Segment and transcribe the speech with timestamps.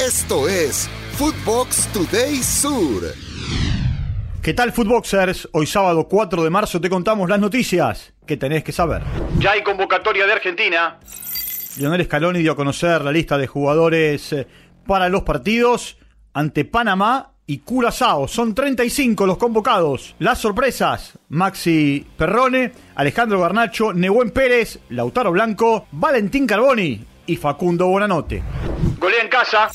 [0.00, 3.02] Esto es Footbox Today Sur.
[4.40, 5.46] ¿Qué tal, Footboxers?
[5.52, 9.02] Hoy sábado 4 de marzo te contamos las noticias que tenés que saber.
[9.40, 10.98] Ya hay convocatoria de Argentina.
[11.76, 14.46] Lionel Scaloni dio a conocer la lista de jugadores eh,
[14.86, 15.98] para los partidos
[16.32, 18.26] ante Panamá y Curazao.
[18.26, 20.14] Son 35 los convocados.
[20.18, 28.42] Las sorpresas: Maxi Perrone, Alejandro Garnacho, Nehuen Pérez, Lautaro Blanco, Valentín Carboni y Facundo Bonanote.
[28.98, 29.68] Golea en casa.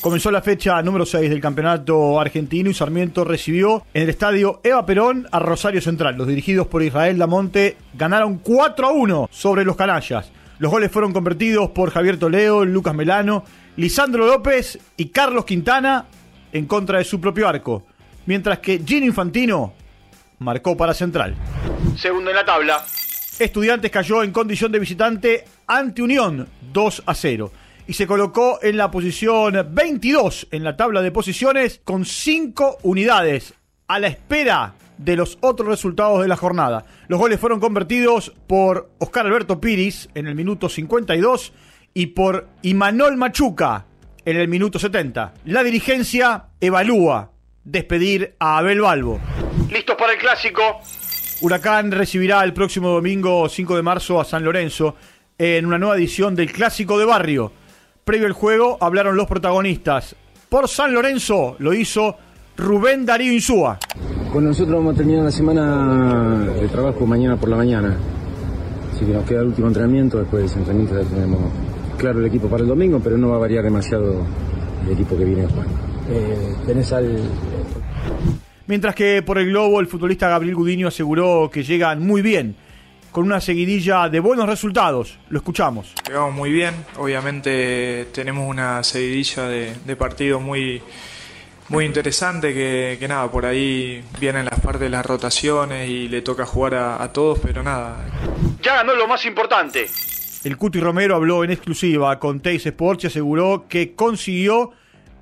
[0.00, 4.86] Comenzó la fecha número 6 del campeonato argentino y Sarmiento recibió en el estadio Eva
[4.86, 6.16] Perón a Rosario Central.
[6.16, 10.30] Los dirigidos por Israel Damonte ganaron 4 a 1 sobre los canallas.
[10.60, 13.44] Los goles fueron convertidos por Javier Toledo, Lucas Melano,
[13.76, 16.06] Lisandro López y Carlos Quintana
[16.52, 17.84] en contra de su propio arco.
[18.26, 19.72] Mientras que Gino Infantino
[20.38, 21.34] marcó para Central.
[21.96, 22.84] Segundo en la tabla.
[23.40, 27.50] Estudiantes cayó en condición de visitante ante Unión 2 a 0
[27.88, 33.54] y se colocó en la posición 22 en la tabla de posiciones con 5 unidades
[33.88, 36.84] a la espera de los otros resultados de la jornada.
[37.08, 41.54] Los goles fueron convertidos por Oscar Alberto Piris en el minuto 52
[41.94, 43.86] y por Imanol Machuca
[44.26, 45.32] en el minuto 70.
[45.46, 47.30] La dirigencia evalúa
[47.64, 49.18] despedir a Abel Balbo.
[49.72, 50.62] Listos para el clásico.
[51.40, 54.94] Huracán recibirá el próximo domingo 5 de marzo a San Lorenzo
[55.38, 57.52] en una nueva edición del Clásico de Barrio.
[58.08, 60.16] Previo al juego hablaron los protagonistas.
[60.48, 62.16] Por San Lorenzo lo hizo
[62.56, 63.78] Rubén Darío Insúa.
[64.32, 67.94] Bueno, nosotros vamos a terminar la semana de trabajo mañana por la mañana.
[68.94, 71.38] Así que nos queda el último entrenamiento, después de ese entrenamiento ya tenemos
[71.98, 74.24] claro el equipo para el domingo, pero no va a variar demasiado
[74.86, 75.66] el equipo que viene a jugar.
[76.08, 77.14] Eh, tenés al...
[78.68, 82.56] Mientras que por el globo el futbolista Gabriel Gudiño aseguró que llegan muy bien
[83.10, 85.18] con una seguidilla de buenos resultados.
[85.28, 85.94] Lo escuchamos.
[86.06, 90.82] Llegamos muy bien, obviamente tenemos una seguidilla de, de partidos muy,
[91.68, 96.22] muy interesante que, que, nada, por ahí vienen las partes de las rotaciones y le
[96.22, 98.04] toca jugar a, a todos, pero nada.
[98.62, 99.86] Ya ganó lo más importante.
[100.44, 104.70] El Cuti Romero habló en exclusiva con Teis Sports y aseguró que consiguió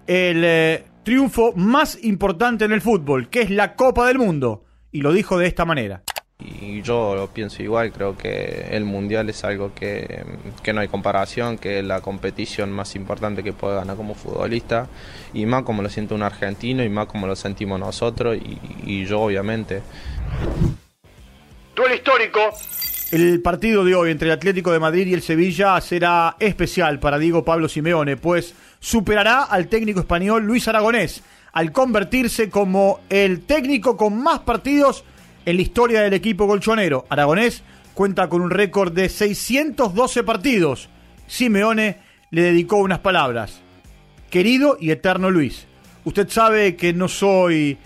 [0.06, 4.64] el eh, triunfo más importante en el fútbol, que es la Copa del Mundo.
[4.92, 6.02] Y lo dijo de esta manera.
[6.38, 10.22] Y yo lo pienso igual, creo que el Mundial es algo que,
[10.62, 14.86] que, no hay comparación, que es la competición más importante que puede ganar como futbolista,
[15.32, 19.06] y más como lo siente un argentino, y más como lo sentimos nosotros, y, y
[19.06, 19.80] yo obviamente.
[21.74, 22.40] Duelo histórico.
[23.12, 27.18] El partido de hoy entre el Atlético de Madrid y el Sevilla será especial para
[27.18, 31.22] Diego Pablo Simeone, pues superará al técnico español Luis Aragonés
[31.56, 35.04] al convertirse como el técnico con más partidos
[35.46, 37.06] en la historia del equipo golchonero.
[37.08, 37.62] Aragonés
[37.94, 40.90] cuenta con un récord de 612 partidos.
[41.26, 41.98] Simeone
[42.30, 43.62] le dedicó unas palabras.
[44.28, 45.66] Querido y eterno Luis,
[46.04, 47.78] usted sabe que no soy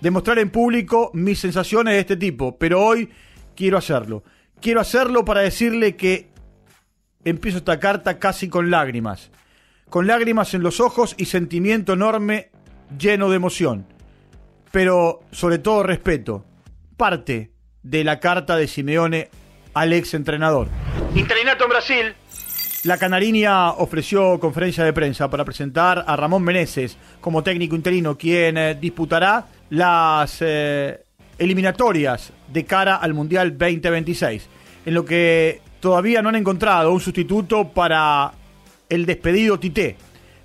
[0.00, 3.08] de mostrar en público mis sensaciones de este tipo, pero hoy
[3.54, 4.24] quiero hacerlo.
[4.60, 6.28] Quiero hacerlo para decirle que
[7.24, 9.30] empiezo esta carta casi con lágrimas.
[9.88, 12.50] Con lágrimas en los ojos y sentimiento enorme
[12.98, 13.86] lleno de emoción.
[14.72, 16.44] Pero sobre todo respeto
[16.98, 17.50] parte
[17.82, 19.30] de la carta de Simeone
[19.72, 20.68] al ex entrenador.
[21.14, 22.14] Interinato en Brasil.
[22.84, 28.58] La Canariña ofreció conferencia de prensa para presentar a Ramón Meneses como técnico interino, quien
[28.58, 31.00] eh, disputará las eh,
[31.38, 34.48] eliminatorias de cara al Mundial 2026,
[34.86, 38.32] en lo que todavía no han encontrado un sustituto para
[38.88, 39.96] el despedido Tité.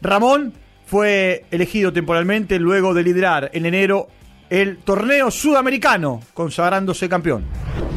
[0.01, 0.53] Ramón
[0.85, 4.07] fue elegido temporalmente luego de liderar en enero
[4.53, 7.43] el torneo sudamericano, consagrándose campeón.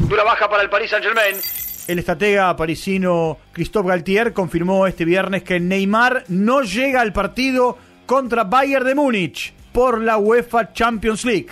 [0.09, 1.35] Dura baja para el Paris Saint-Germain.
[1.87, 8.43] El estratega parisino Christophe Galtier confirmó este viernes que Neymar no llega al partido contra
[8.43, 11.49] Bayern de Múnich por la UEFA Champions League.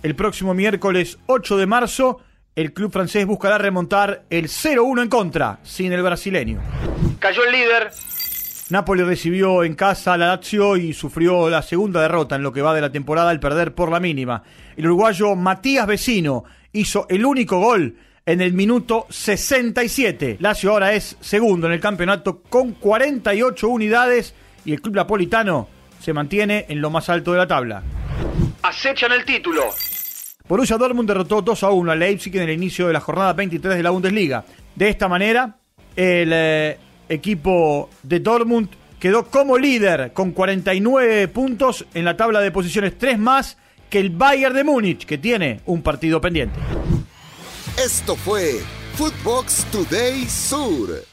[0.00, 2.20] El próximo miércoles 8 de marzo,
[2.54, 6.60] el club francés buscará remontar el 0-1 en contra, sin el brasileño.
[7.18, 7.90] Cayó el líder.
[8.70, 12.62] Napoli recibió en casa a la Lazio y sufrió la segunda derrota en lo que
[12.62, 14.44] va de la temporada al perder por la mínima.
[14.76, 20.36] El uruguayo Matías Vecino hizo el único gol en el minuto 67.
[20.38, 24.34] Lazio ahora es segundo en el campeonato con 48 unidades
[24.64, 25.68] y el club napolitano
[26.00, 27.82] se mantiene en lo más alto de la tabla.
[28.62, 29.64] Acechan el título.
[30.46, 33.76] Borussia Dortmund derrotó 2 a 1 a Leipzig en el inicio de la jornada 23
[33.76, 34.44] de la Bundesliga.
[34.76, 35.56] De esta manera,
[35.96, 36.78] el eh,
[37.10, 43.18] equipo de Dortmund quedó como líder con 49 puntos en la tabla de posiciones, 3
[43.18, 43.56] más
[43.88, 46.58] que el Bayern de Múnich, que tiene un partido pendiente.
[47.76, 48.60] Esto fue
[48.94, 51.09] Footbox Today Sur.